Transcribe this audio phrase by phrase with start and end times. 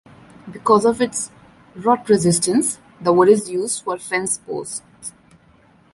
[0.51, 1.29] Because of its
[1.75, 4.81] rot resistance, the wood is used for fence posts.